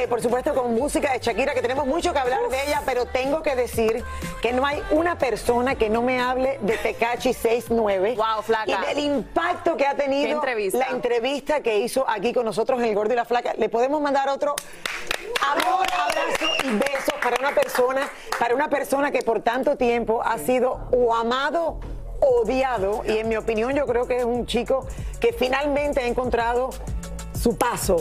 [0.00, 3.04] Eh, por supuesto con música de Shakira, que tenemos mucho que hablar de ella, pero
[3.06, 4.02] tengo que decir
[4.40, 8.14] que no hay una persona que no me hable de Tecachi 69.
[8.16, 8.64] Wow, flaca.
[8.66, 10.40] Y del impacto que ha tenido
[10.72, 13.52] la entrevista que hizo aquí con nosotros en El Gordo y la Flaca.
[13.58, 14.54] Le podemos mandar otro
[15.40, 20.38] amor, abrazo y besos para una persona, para una persona que por tanto tiempo ha
[20.38, 21.78] sido o amado
[22.20, 24.86] odiado y en mi opinión yo creo que es un chico
[25.20, 26.70] que finalmente ha encontrado
[27.40, 27.96] su paso,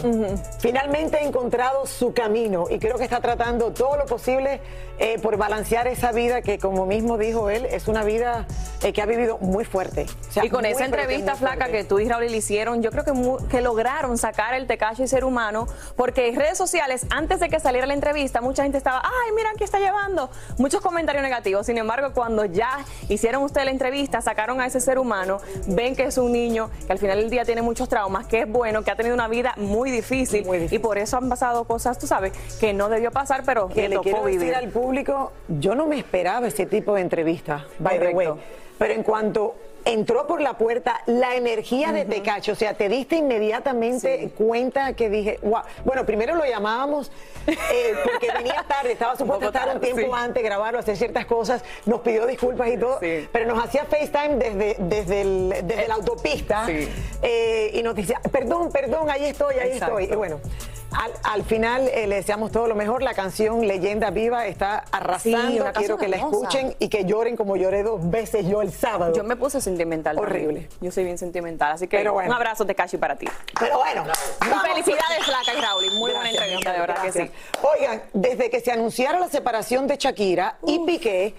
[0.60, 4.60] finalmente ha encontrado su camino y creo que está tratando todo lo posible
[5.02, 8.46] eh, por balancear esa vida que como mismo dijo él, es una vida
[8.84, 10.08] eh, que ha vivido muy fuerte.
[10.30, 13.06] O sea, Y con esa entrevista flaca que tú y Raúl le hicieron, yo creo
[13.06, 13.14] que,
[13.50, 17.88] que lograron sacar el Tecashi ser humano, porque en redes sociales, antes de que saliera
[17.88, 20.30] la entrevista, mucha gente estaba, ay, mira, aquí está llevando.
[20.58, 21.66] Muchos comentarios negativos.
[21.66, 26.04] Sin embargo, cuando ya hicieron ustedes la entrevista, sacaron a ese ser humano, ven que
[26.04, 28.92] es un niño que al final del día tiene muchos traumas, que es bueno, que
[28.92, 30.80] ha tenido una vida muy difícil, Muy difícil.
[30.80, 33.96] y por eso han pasado cosas, tú sabes, que no debió pasar, pero que le
[33.96, 34.40] tocó quiero vivir.
[34.42, 38.30] decir al público, yo no me esperaba ese tipo de entrevista, by the way.
[38.78, 43.16] Pero en cuanto entró por la puerta, la energía de Tecacho, o sea, te diste
[43.18, 44.34] inmediatamente Sí.
[44.38, 45.62] cuenta que dije, wow.
[45.86, 47.12] Bueno, primero lo llamábamos
[47.48, 50.08] eh, porque venía tarde, estaba supuesto estar un tiempo sí.
[50.14, 53.28] antes, grabarlo, hacer ciertas cosas, nos pidió disculpas y todo, Sí.
[53.32, 56.66] pero nos hacía FaceTime desde, desde, el- desde la autopista
[57.22, 60.00] eh, y nos decía, perdón, perdón, ahí estoy, ahí Exacto.
[60.00, 60.14] estoy.
[60.14, 60.40] Y bueno,
[60.92, 63.04] al, al final eh, le deseamos todo lo mejor.
[63.04, 65.66] La canción Leyenda Viva está arrasando.
[65.76, 69.14] Quiero que la escuchen y que lloren como lloré dos veces yo el sábado.
[69.16, 70.16] Yo me puse sentimental.
[70.18, 70.46] también.
[70.46, 70.70] Horrible.
[70.82, 71.72] Yo soy bien sentimental.
[71.72, 72.30] Así que Pero bueno.
[72.30, 73.28] un abrazo, Tecashi, para ti.
[73.60, 74.04] Pero bueno.
[74.64, 75.86] Felicidades, Flaca y Raúl.
[75.94, 77.32] Muy buena Gracias, entrevista, mi de verdad que sí.
[77.62, 81.36] Oigan, desde que se anunciara la separación de Shakira y Piqué,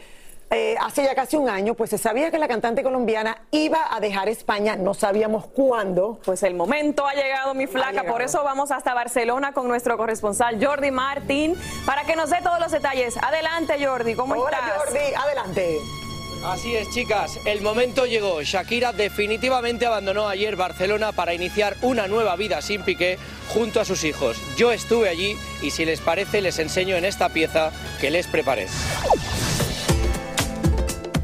[0.52, 4.00] eh, hace ya casi un año, pues se sabía que la cantante colombiana iba a
[4.00, 6.18] dejar España, no sabíamos cuándo.
[6.24, 7.90] Pues el momento ha llegado, mi flaca.
[7.92, 8.08] llegado.
[8.12, 11.54] Por eso vamos hasta Barcelona con nuestro corresponsal Jordi Martín
[11.86, 13.16] para que nos dé todos los detalles.
[13.22, 14.84] Adelante, Jordi, ¿cómo Hola estás?
[14.86, 15.78] Jordi, adelante.
[16.44, 18.42] Así es, chicas, el momento llegó.
[18.42, 23.18] Shakira definitivamente abandonó ayer Barcelona para iniciar una nueva vida sin Piqué
[23.48, 24.38] junto a sus hijos.
[24.56, 28.68] Yo estuve allí y si les parece les enseño en esta pieza que les preparé.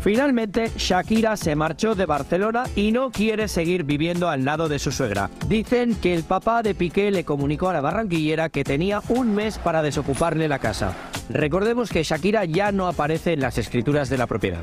[0.06, 4.92] Finalmente, Shakira se marchó de Barcelona y no quiere seguir viviendo al lado de su
[4.92, 5.30] suegra.
[5.48, 9.58] Dicen que el papá de Piqué le comunicó a la barranquillera que tenía un mes
[9.58, 10.94] para desocuparle la casa.
[11.28, 14.62] Recordemos que Shakira ya no aparece en las escrituras de la propiedad.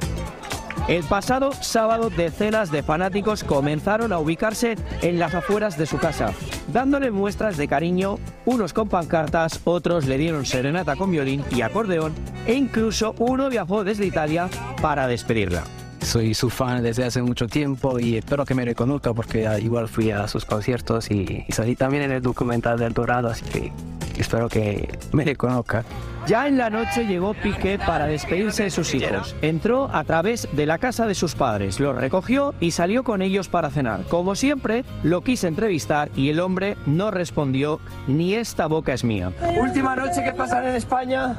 [0.88, 6.34] El pasado sábado decenas de fanáticos comenzaron a ubicarse en las afueras de su casa,
[6.74, 12.14] dándole muestras de cariño, unos con pancartas, otros le dieron serenata con violín y acordeón
[12.46, 14.50] e incluso uno viajó desde Italia
[14.82, 15.64] para despedirla.
[16.04, 19.88] Soy su fan desde hace mucho tiempo y espero que me reconozca porque ah, igual
[19.88, 23.72] fui a sus conciertos y, y salí también en el documental del Dorado, así que
[24.18, 25.84] espero que me reconozca.
[26.26, 29.36] Ya en la noche llegó Piqué para despedirse de sus hijos.
[29.42, 33.50] Entró a través de la casa de sus padres, los recogió y salió con ellos
[33.50, 34.04] para cenar.
[34.04, 39.34] Como siempre, lo quise entrevistar y el hombre no respondió ni esta boca es mía.
[39.60, 41.36] Última noche que pasan en España.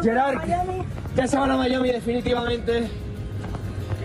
[0.00, 0.42] Gerard,
[1.16, 3.09] ya se van a Miami definitivamente.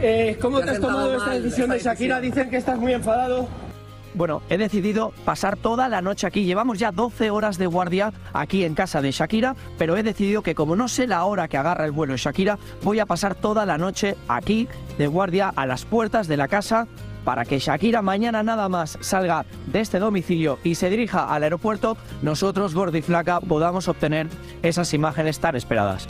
[0.08, 2.22] Eh, ¿Cómo te has tomado esta decisión de Shakira?
[2.22, 3.48] Dicen que estás muy enfadado.
[4.14, 6.46] Bueno, he decidido pasar toda la noche aquí.
[6.46, 10.54] Llevamos ya 12 horas de guardia aquí en casa de Shakira, pero he decidido que
[10.54, 13.80] como no sé la hora que agarra el vuelo Shakira, voy a pasar toda la
[13.80, 14.68] noche aquí
[15.00, 16.88] de guardia a las puertas de la casa
[17.24, 21.98] para que Shakira mañana nada más salga de este domicilio y se dirija al aeropuerto,
[22.22, 24.28] nosotros, Gordi Flaca, podamos obtener
[24.62, 26.08] esas imágenes tan esperadas.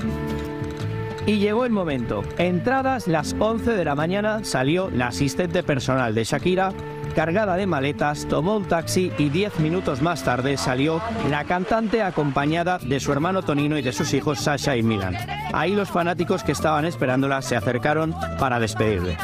[1.25, 2.23] Y llegó el momento.
[2.37, 6.73] Entradas las 11 de la mañana salió la asistente personal de Shakira
[7.15, 12.77] cargada de maletas, tomó un taxi y 10 minutos más tarde salió la cantante acompañada
[12.77, 15.15] de su hermano Tonino y de sus hijos Sasha y Milan.
[15.53, 19.17] Ahí los fanáticos que estaban esperándola se acercaron para despedirle.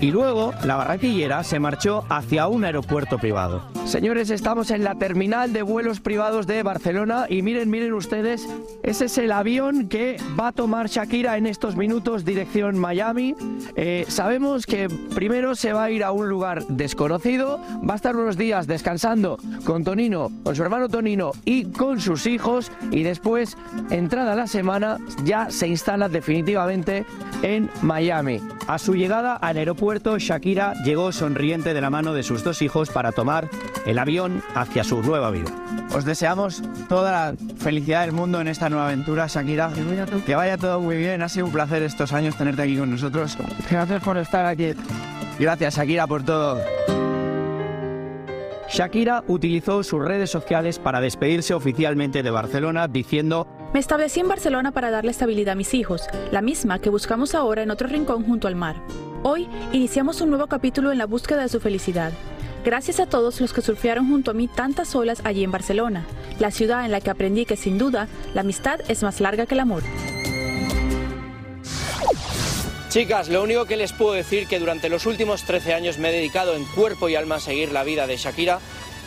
[0.00, 3.62] Y luego la barranquillera se marchó hacia un aeropuerto privado.
[3.86, 8.46] Señores, estamos en la terminal de vuelos privados de Barcelona y miren, miren ustedes,
[8.82, 13.34] ese es el avión que va a tomar Shakira en estos minutos dirección Miami.
[13.76, 18.16] Eh, sabemos que primero se va a ir a un lugar desconocido, va a estar
[18.16, 23.56] unos días descansando con Tonino, con su hermano Tonino y con sus hijos y después,
[23.90, 27.06] entrada la semana, ya se instala definitivamente
[27.42, 28.40] en Miami.
[28.66, 32.90] A su llegada al aeropuerto, Shakira llegó sonriente de la mano de sus dos hijos
[32.90, 33.48] para tomar
[33.84, 35.50] el avión hacia su nueva vida.
[35.94, 39.70] Os deseamos toda la felicidad del mundo en esta nueva aventura, Shakira.
[40.26, 41.22] Que vaya todo muy bien.
[41.22, 43.36] Ha sido un placer estos años tenerte aquí con nosotros.
[43.70, 44.74] Gracias por estar aquí.
[45.38, 46.60] Gracias, Shakira, por todo.
[48.68, 54.72] Shakira utilizó sus redes sociales para despedirse oficialmente de Barcelona diciendo Me establecí en Barcelona
[54.72, 58.48] para darle estabilidad a mis hijos, la misma que buscamos ahora en otro rincón junto
[58.48, 58.76] al mar.
[59.28, 62.12] Hoy iniciamos un nuevo capítulo en la búsqueda de su felicidad.
[62.64, 66.06] Gracias a todos los que surfearon junto a mí tantas olas allí en Barcelona,
[66.38, 69.54] la ciudad en la que aprendí que sin duda la amistad es más larga que
[69.54, 69.82] el amor.
[72.88, 76.12] Chicas, lo único que les puedo decir que durante los últimos 13 años me he
[76.12, 78.60] dedicado en cuerpo y alma a seguir la vida de Shakira.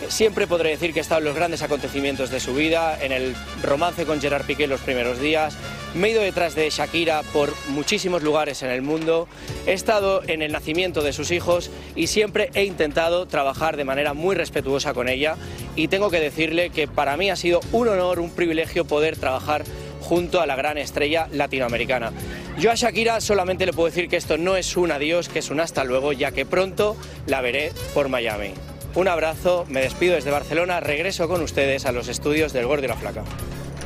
[0.08, 3.36] Siempre podré decir que he estado en los grandes acontecimientos de su vida, en el
[3.62, 5.56] romance con Gerard Piqué los primeros días.
[5.94, 9.28] Me he ido detrás de Shakira por muchísimos lugares en el mundo.
[9.68, 14.14] He estado en el nacimiento de sus hijos y siempre he intentado trabajar de manera
[14.14, 15.36] muy respetuosa con ella.
[15.76, 19.64] Y tengo que decirle que para mí ha sido un honor, un privilegio poder trabajar
[20.02, 22.14] junto a la gran estrella latinoamericana.
[22.58, 25.50] Yo a Shakira solamente le puedo decir que esto no es un adiós, que es
[25.50, 26.96] un hasta luego, ya que pronto
[27.26, 28.54] la veré por Miami.
[28.96, 32.88] Un abrazo, me despido desde Barcelona, regreso con ustedes a los estudios del Gordo y
[32.88, 33.24] la Flaca.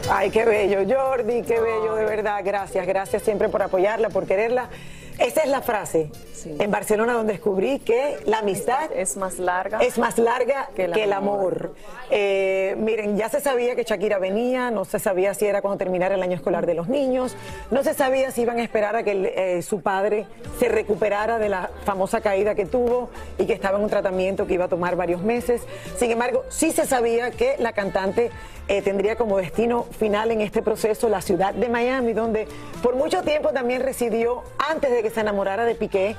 [0.10, 2.42] Ay, qué bello, Jordi, qué bello, de verdad.
[2.44, 4.70] Gracias, gracias siempre por apoyarla, por quererla.
[5.19, 6.10] Esa es la frase
[6.45, 10.86] en Barcelona donde descubrí que la amistad es más larga, es más larga que que
[10.86, 11.74] el el, amor.
[12.10, 16.15] Eh, miren, ya se sabía que Shakira venía, no se sabía si era cuando terminara
[16.15, 17.36] el año escolar de los niños,
[17.71, 20.27] no se sabía si iban a esperar a que eh, su padre
[20.60, 24.56] se recuperara de la famosa caída que tuvo y que estaba en un tratamiento que
[24.56, 25.62] iba a tomar varios meses.
[25.98, 28.31] Sin embargo, sí se sabía que la cantante
[28.68, 32.48] eh, tendría como destino final en este proceso la ciudad de Miami, donde
[32.81, 36.16] por mucho tiempo también residió antes de que se enamorara de Piqué.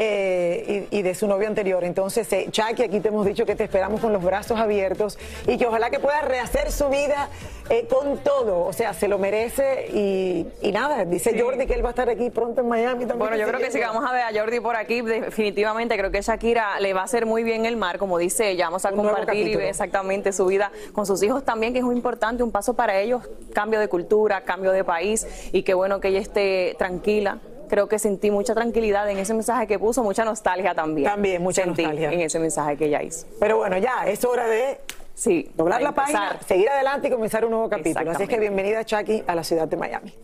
[0.00, 1.82] eh, y, y de su novio anterior.
[1.82, 5.58] Entonces, eh, Chucky, aquí te hemos dicho que te esperamos con los brazos abiertos y
[5.58, 7.28] que ojalá que pueda rehacer su vida
[7.68, 8.64] eh, con todo.
[8.64, 12.08] O sea, se lo merece y, y nada, dice Jordi que él va a estar
[12.08, 13.18] aquí pronto en Miami también.
[13.18, 16.22] Bueno, yo creo que si vamos a ver a Jordi por aquí, definitivamente creo que
[16.22, 18.66] Shakira le va a hacer muy bien el mar, como dice ella.
[18.66, 19.58] Vamos a Un compartir y capítulo.
[19.58, 23.00] ver exactamente su vida con sus hijos también, que es muy importante, un paso para
[23.00, 27.38] ellos, cambio de cultura, cambio de país y qué bueno que ella esté tranquila.
[27.68, 31.08] Creo que sentí mucha tranquilidad en ese mensaje que puso, mucha nostalgia también.
[31.08, 32.12] También, mucha Sentí nostalgia.
[32.12, 33.26] en ese mensaje que ella hizo.
[33.38, 34.80] Pero bueno, ya es hora de
[35.14, 38.12] Sí, doblar la página, seguir adelante y comenzar un nuevo capítulo.
[38.12, 40.14] Así es que bienvenida, Chucky, a la ciudad de Miami.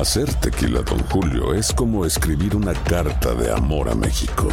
[0.00, 4.48] Hacer tequila, Don Julio, es como escribir una carta de amor a México.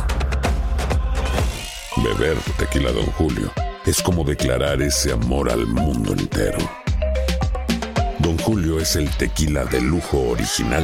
[2.04, 3.50] Beber tequila, Don Julio,
[3.86, 6.60] es como declarar ese amor al mundo entero.
[8.20, 10.84] Don Julio es el tequila de lujo original,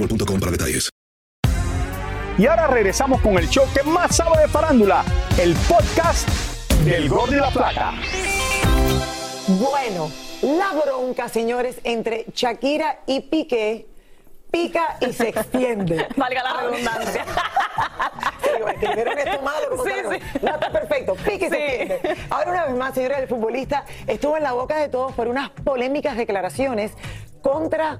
[0.00, 0.88] boostmobile.com para detalles.
[2.38, 5.04] Y ahora regresamos con el show que más sabe de farándula,
[5.38, 6.28] el podcast
[6.84, 7.92] del Gol de la Plata.
[9.46, 10.10] Bueno,
[10.42, 13.86] la bronca, señores, entre Shakira y Piqué
[14.50, 16.08] pica y se extiende.
[16.16, 17.24] Valga la redundancia.
[18.42, 20.18] Sí, bueno, que como Sí.
[20.42, 21.62] No, está perfecto, pica y se Sí.
[21.92, 22.16] extiende.
[22.30, 25.50] Ahora una vez más, señores, el futbolista estuvo en la boca de todos por unas
[25.50, 26.92] polémicas declaraciones
[27.42, 27.98] contra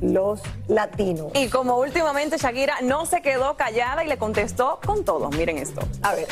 [0.00, 1.32] los latinos.
[1.34, 5.30] Y como últimamente Shakira no se quedó callada y le contestó con todo.
[5.30, 5.80] Miren esto.
[6.02, 6.26] A ver.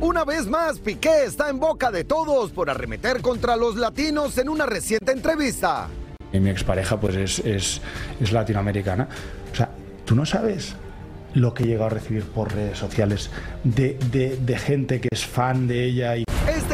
[0.00, 4.48] Una vez más, Piqué está en boca de todos por arremeter contra los latinos en
[4.48, 5.88] una reciente entrevista.
[6.32, 7.80] Y mi expareja pues es, es,
[8.20, 9.08] es latinoamericana.
[9.52, 9.70] O sea,
[10.04, 10.74] tú no sabes
[11.34, 13.30] lo que he llegado a recibir por redes sociales
[13.64, 16.24] de, de- de gente que es fan de ella y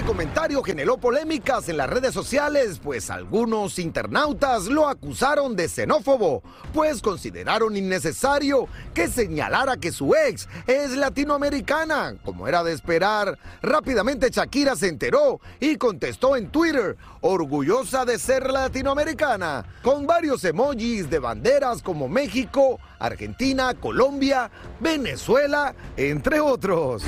[0.08, 7.02] comentario generó polémicas en las redes sociales, pues algunos internautas lo acusaron de xenófobo, pues
[7.02, 13.38] consideraron innecesario que señalara que su ex es latinoamericana, como era de esperar.
[13.60, 21.10] Rápidamente Shakira se enteró y contestó en Twitter, orgullosa de ser latinoamericana, con varios emojis
[21.10, 24.50] de banderas como México, Argentina, Colombia,
[24.80, 27.02] Venezuela, entre otros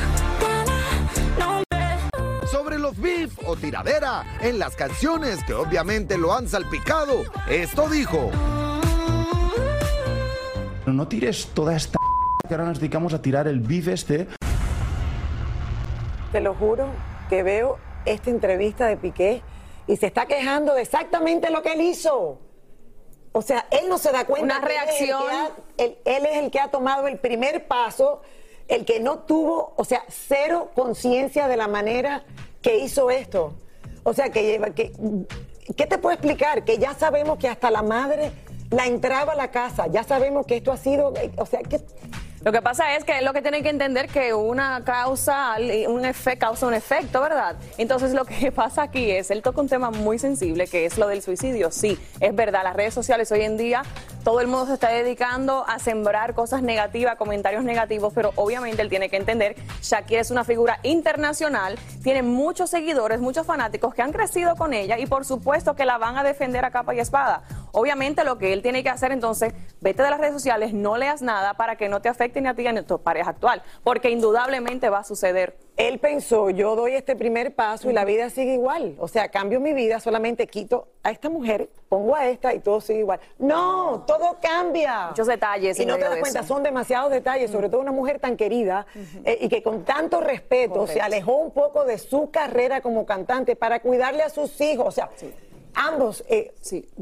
[2.51, 7.23] sobre los beef o tiradera en las canciones que obviamente lo han salpicado.
[7.49, 8.31] Esto dijo.
[10.87, 11.99] no tires toda esta
[12.49, 14.27] que ahora nos dedicamos a tirar el beef este.
[16.33, 16.89] Te lo juro
[17.29, 19.43] que veo esta entrevista de Piqué
[19.87, 22.39] y se está quejando de exactamente lo que él hizo.
[23.33, 24.59] O sea, él no se da cuenta.
[24.59, 25.23] Una que él es el que reacción.
[25.31, 28.23] ha- Él, él es el que ha tomado el primer paso,
[28.71, 32.23] el que no tuvo, o sea, cero conciencia de la manera
[32.63, 33.55] que hizo esto.
[34.05, 34.93] O sea, que lleva, que,
[35.77, 36.65] ¿qué te puedo explicar?
[36.65, 38.33] Que ya sabemos que hasta la madre
[38.71, 41.81] la entraba a la casa, ya sabemos que esto ha sido, o sea, que
[42.43, 45.57] Lo que pasa es que lo que tienen que entender que una causa,
[45.89, 47.57] un efecto causa un efecto, ¿verdad?
[47.77, 51.09] Entonces lo que pasa aquí es, él toca un tema muy sensible que es lo
[51.09, 51.71] del suicidio.
[51.71, 53.83] Sí, es verdad, las redes sociales hoy en día
[54.23, 58.89] todo el mundo se está dedicando a sembrar cosas negativas, comentarios negativos, pero obviamente él
[58.89, 64.13] tiene que entender, Shakira es una figura internacional, tiene muchos seguidores, muchos fanáticos que han
[64.13, 67.43] crecido con ella y por supuesto que la van a defender a capa y espada.
[67.73, 71.23] Obviamente lo que él tiene que hacer entonces, vete de las redes sociales, no leas
[71.23, 74.11] nada para que no te afecte ni a ti ni a tu pareja actual, porque
[74.11, 75.57] indudablemente va a suceder.
[75.81, 78.97] Él pensó, yo doy este primer paso y la vida sigue igual.
[78.99, 82.83] O sea, cambio mi vida, solamente quito a esta mujer, pongo a esta y todo
[82.83, 83.19] sigue igual.
[83.39, 85.07] No, todo cambia.
[85.09, 86.49] Muchos detalles Y no te das cuenta, eso.
[86.49, 88.85] son demasiados detalles, sobre todo una mujer tan querida
[89.25, 93.57] eh, y que con tanto respeto se alejó un poco de su carrera como cantante
[93.57, 94.87] para cuidarle a sus hijos.
[94.87, 95.09] O sea,
[95.73, 96.53] ambos, eh,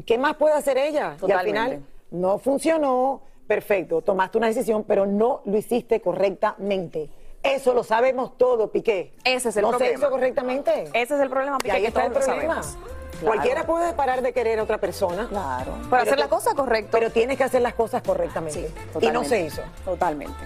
[0.05, 1.17] ¿qué más puede hacer ella?
[1.27, 7.09] Y al final no funcionó, perfecto, tomaste una decisión, pero no lo hiciste correctamente.
[7.43, 9.13] Eso lo sabemos todo, Piqué.
[9.23, 9.91] Ese es el no problema.
[9.93, 10.83] se hizo correctamente.
[10.93, 12.63] Ese es el problema, Y Piqué, ahí que está el lo problema.
[12.63, 12.77] sabemos.
[13.11, 13.25] Claro.
[13.25, 15.27] Cualquiera puede parar de querer a otra persona.
[15.29, 15.73] Claro.
[15.89, 16.89] Pero hacer la cosa correcta.
[16.91, 18.69] Pero tienes que hacer las cosas correctamente.
[19.01, 19.61] y no se hizo.
[19.85, 20.37] Totalmente.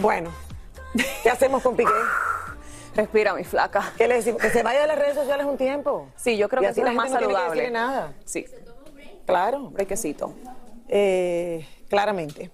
[0.00, 0.30] Bueno,
[1.22, 1.90] ¿qué hacemos con Piqué?
[2.96, 3.92] Respira, mi flaca.
[3.96, 4.42] ¿Qué le decimos?
[4.42, 6.08] Que se vaya de las redes sociales un tiempo.
[6.16, 7.70] Sí, yo creo Y que así es la lo gente más no tiene que saludable.
[7.70, 8.12] nada.
[8.24, 8.46] Sí.
[9.26, 9.70] Claro.
[9.70, 10.34] Brequecito.
[10.88, 12.50] Eh, claramente.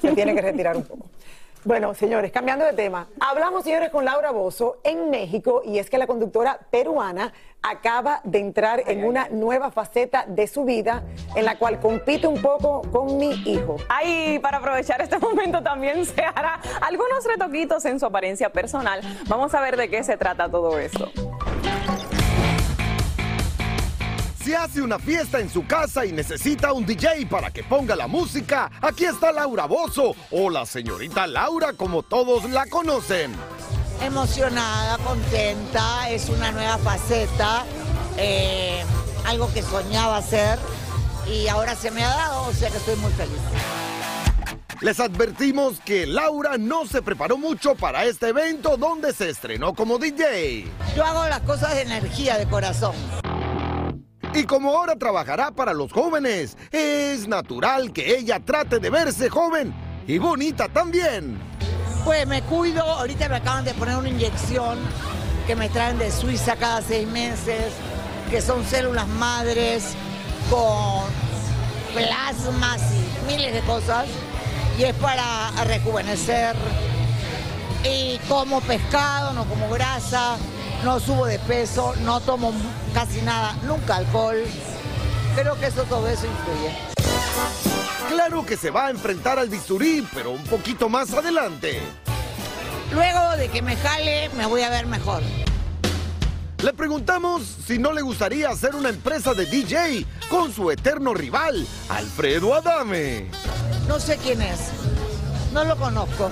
[0.00, 1.06] Se tiene que retirar un poco.
[1.64, 5.96] Bueno, señores, cambiando de tema, hablamos, señores, con Laura Bozo en México y es que
[5.96, 11.04] la conductora peruana acaba de entrar en una nueva faceta de su vida
[11.34, 13.76] en la cual compite un poco con mi hijo.
[13.88, 19.00] Ay, para aprovechar este momento también se hará algunos retoquitos en su apariencia personal.
[19.26, 21.10] Vamos a ver de qué se trata todo esto.
[24.44, 28.06] Si hace una fiesta en su casa y necesita un DJ para que ponga la
[28.06, 33.32] música, aquí está Laura Bozo o la señorita Laura como todos la conocen.
[34.02, 37.64] Emocionada, contenta, es una nueva faceta,
[38.18, 38.84] eh,
[39.24, 40.58] algo que soñaba hacer
[41.26, 43.40] y ahora se me ha dado, o sea que estoy muy feliz.
[44.82, 49.96] Les advertimos que Laura no se preparó mucho para este evento donde se estrenó como
[49.96, 50.66] DJ.
[50.94, 52.94] Yo hago las cosas de energía, de corazón.
[54.34, 59.72] Y como ahora trabajará para los jóvenes, es natural que ella trate de verse joven
[60.08, 61.38] y bonita también.
[62.04, 64.78] Pues me cuido, ahorita me acaban de poner una inyección
[65.46, 67.72] que me traen de Suiza cada seis meses,
[68.28, 69.94] que son células madres
[70.50, 71.04] con
[71.94, 74.06] plasmas y miles de cosas,
[74.76, 76.56] y es para rejuvenecer.
[77.84, 80.36] Y como pescado, no como grasa,
[80.84, 82.52] no subo de peso, no tomo
[82.92, 84.36] casi nada, nunca alcohol.
[85.34, 86.76] Creo que eso todo eso influye.
[88.10, 91.80] Claro que se va a enfrentar al bisturí, pero un poquito más adelante.
[92.92, 95.22] Luego de que me jale, me voy a ver mejor.
[96.62, 101.66] Le preguntamos si no le gustaría hacer una empresa de DJ con su eterno rival,
[101.88, 103.30] Alfredo Adame.
[103.88, 104.60] No sé quién es,
[105.52, 106.30] no lo conozco.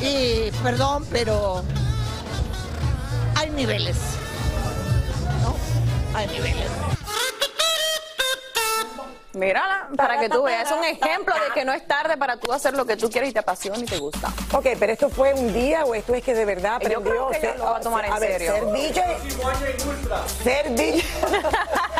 [0.00, 1.62] Y perdón, pero
[3.52, 3.96] niveles.
[5.42, 5.56] ¿No?
[6.16, 6.70] Hay niveles.
[9.34, 10.70] Mírala, para que tú veas.
[10.70, 13.30] Es un ejemplo de que no es tarde para tú hacer lo que tú quieres
[13.30, 14.28] y te apasiona y te gusta.
[14.52, 17.30] Ok, pero esto fue un día o esto es que de verdad Yo aprendió creo
[17.30, 18.52] que ella lo va a tomar en ver, serio.
[18.52, 19.02] Ser DJ.
[20.44, 21.02] Ser DJ.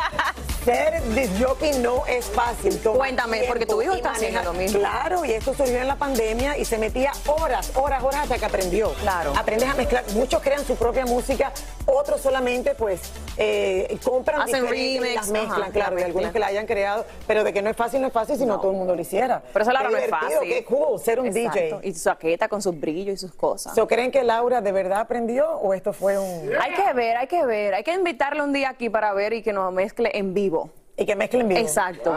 [0.64, 2.78] Ser disc jockey no es fácil.
[2.78, 4.78] toma Cuéntame, porque tu hijo está haciendo lo mismo.
[4.78, 8.45] Claro, y esto surgió en la pandemia y se metía horas, horas, horas hasta que
[8.45, 8.92] aprendió.
[8.95, 9.33] Claro.
[9.37, 10.04] Aprendes a mezclar.
[10.14, 11.52] Muchos crean su propia música,
[11.87, 13.01] otros solamente pues
[13.37, 16.67] eh, compran Hacen y remix, las mezclan, ajá, claro, la de algunos que la hayan
[16.67, 18.95] creado, pero de que no es fácil, no es fácil si no, todo el mundo
[18.95, 19.43] lo hiciera.
[19.53, 20.49] Pero eso, Laura, Qué no es fácil.
[20.49, 21.79] Qué cool ser un Exacto.
[21.79, 21.89] DJ.
[21.89, 23.75] Y su chaqueta con sus brillos y sus cosas.
[23.75, 26.51] So, ¿Creen que Laura de verdad aprendió o esto fue un...?
[26.61, 27.75] Hay que ver, hay que ver.
[27.75, 30.71] Hay que invitarle un día aquí para ver y que nos mezcle en vivo.
[30.97, 31.61] Y que mezcle en vivo.
[31.61, 32.15] Exacto.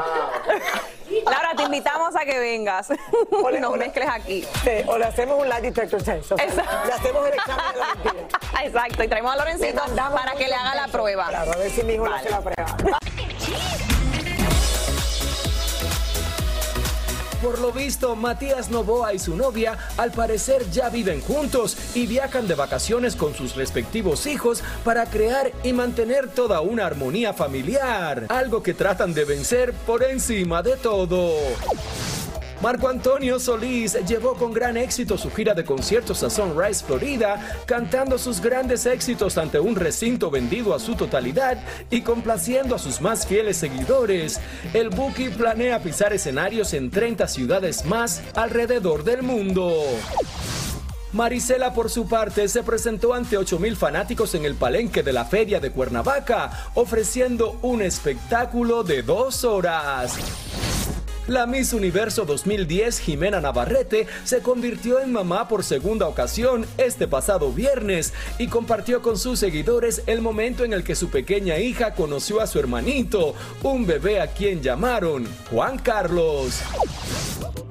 [1.25, 2.89] Laura, te invitamos a que vengas
[3.55, 4.47] y nos mezcles aquí.
[4.63, 6.31] Sí, o le hacemos un lie detector test.
[6.31, 6.85] o sea, Exacto.
[6.85, 8.27] Le hacemos el examen de la mentira.
[8.63, 11.27] Exacto, y traemos a Le Lorencito para que le haga la prueba.
[11.29, 12.21] Claro, a ver si mi hijo le Vale.
[12.27, 12.99] hace la prueba.
[17.45, 22.47] Por lo visto, Matías Novoa y su novia al parecer ya viven juntos y viajan
[22.47, 28.63] de vacaciones con sus respectivos hijos para crear y mantener toda una armonía familiar, algo
[28.63, 31.35] que tratan de vencer por encima de todo.
[32.65, 38.17] Marco Antonio Solís llevó con gran éxito su gira de conciertos a Sunrise, Florida, cantando
[38.17, 41.59] sus grandes éxitos ante un recinto vendido a su totalidad
[41.91, 44.39] y complaciendo a sus más fieles seguidores.
[44.73, 49.71] El Buki planea pisar escenarios en 30 ciudades más alrededor del mundo.
[51.13, 55.59] Marisela, por su parte, se presentó ante 8.000 fanáticos en el palenque de la Feria
[55.59, 60.17] de Cuernavaca, ofreciendo un espectáculo de dos horas.
[61.27, 67.51] La Miss Universo 2010, Jimena Navarrete, se convirtió en mamá por segunda ocasión este pasado
[67.51, 72.41] viernes y compartió con sus seguidores el momento en el que su pequeña hija conoció
[72.41, 73.33] a su hermanito,
[73.63, 76.59] un bebé a quien llamaron Juan Carlos.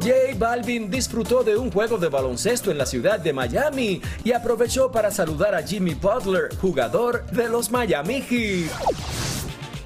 [0.00, 4.90] J Balvin disfrutó de un juego de baloncesto en la ciudad de Miami y aprovechó
[4.90, 9.33] para saludar a Jimmy Butler, jugador de los Miami Heat.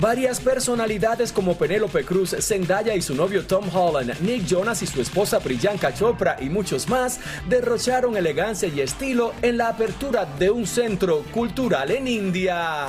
[0.00, 5.00] Varias personalidades como Penélope Cruz, Zendaya y su novio Tom Holland, Nick Jonas y su
[5.00, 10.68] esposa Priyanka Chopra y muchos más derrocharon elegancia y estilo en la apertura de un
[10.68, 12.86] centro cultural en India.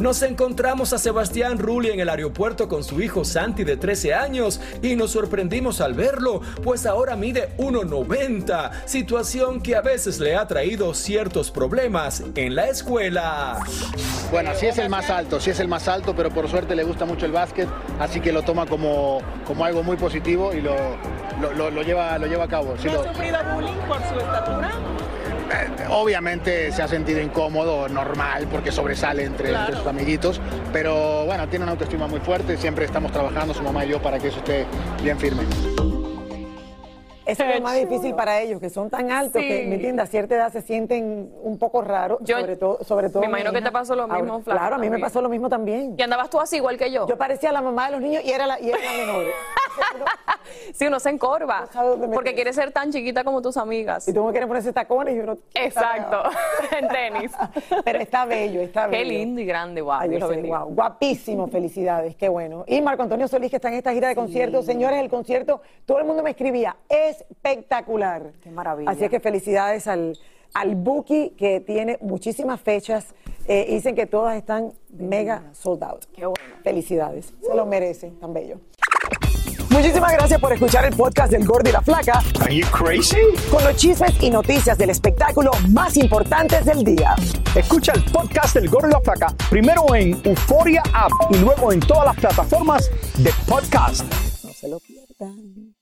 [0.00, 4.60] Nos encontramos a Sebastián Rulli en el aeropuerto con su hijo Santi de 13 años
[4.82, 10.46] y nos sorprendimos al verlo, pues ahora mide 1,90, situación que a veces le ha
[10.46, 13.58] traído ciertos problemas en la escuela.
[14.30, 16.84] Bueno, sí es el más alto, sí es el más alto, pero por suerte le
[16.84, 20.74] gusta mucho el básquet, así que lo toma como, como algo muy positivo y lo,
[21.40, 22.74] lo, lo- lo lleva, lo lleva a cabo.
[22.78, 24.72] Sí ¿No lo- ha sufrido bullying por su estatura?
[25.90, 30.40] Obviamente se ha sentido incómodo, normal, porque sobresale entre, sus amiguitos,
[30.72, 34.18] pero bueno, tiene una autoestima muy fuerte, siempre estamos trabajando, su mamá y yo, para
[34.18, 34.66] que eso esté
[35.02, 35.42] bien firme.
[37.26, 39.66] Eso es lo más difícil para ellos, que son tan altos que.
[39.66, 40.04] ¿me entiendes?
[40.04, 43.62] A cierta edad se sienten un poco raros, sobre todo, sobre todo me imagino que
[43.62, 45.96] te pasó lo mismo, Flaca, Claro, a mí me pasó lo mismo también.
[45.98, 47.08] Y andabas tú así igual que yo.
[47.08, 49.24] Yo parecía la mamá de los niños y era la, y era la menor.
[50.72, 51.68] Sí, uno se encorva.
[52.12, 54.06] Porque quiere ser tan chiquita como tus amigas.
[54.08, 55.36] Y tú no quieres ponerse tacones y uno...
[55.54, 56.22] Exacto.
[56.78, 57.32] en tenis.
[57.84, 58.98] Pero está bello, está bello.
[58.98, 60.00] Qué lindo y grande, guau.
[60.00, 60.58] Ay, Dios yo lo sé, bendiga.
[60.58, 62.64] guau, guapísimo, felicidades, qué bueno.
[62.66, 64.66] Y Marco Antonio Solís, que está en esta gira de conciertos.
[64.66, 68.32] Señores, el concierto, todo el mundo me escribía, espectacular.
[68.42, 68.90] Qué maravilla.
[68.90, 70.18] Así es que felicidades al,
[70.54, 73.14] al Buki, que tiene muchísimas fechas.
[73.48, 76.04] Eh, dicen que todas están mega sold out.
[76.06, 76.56] Qué bueno.
[76.64, 78.58] Felicidades, se lo merecen, tan bello.
[79.76, 82.22] Muchísimas gracias por escuchar el podcast del Gordo y la Flaca.
[82.40, 83.18] Are you crazy?
[83.50, 87.14] Con los chismes y noticias del espectáculo más importantes del día.
[87.54, 91.80] Escucha el podcast del Gordo y la Flaca primero en Euforia App y luego en
[91.80, 94.02] todas las plataformas de podcast.
[94.42, 95.74] No se lo pierdan.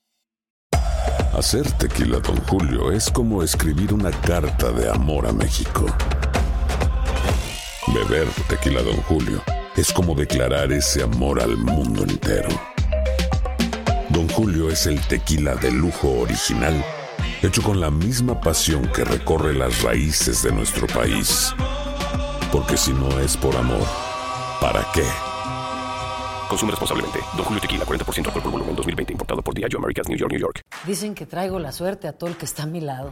[1.37, 5.85] Hacer tequila, Don Julio, es como escribir una carta de amor a México.
[7.93, 9.41] Beber tequila, Don Julio,
[9.77, 12.49] es como declarar ese amor al mundo entero.
[14.15, 16.81] Don Julio es el tequila de lujo original,
[17.41, 21.53] hecho con la misma pasión que recorre las raíces de nuestro país.
[22.49, 23.85] Porque si no es por amor,
[24.61, 25.03] ¿para qué?
[26.47, 27.19] Consume responsablemente.
[27.35, 29.11] Don Julio Tequila, 40% alcohol por volumen, 2020.
[29.11, 30.61] Importado por Diageo Americas, New York, New York.
[30.87, 33.11] Dicen que traigo la suerte a todo el que está a mi lado.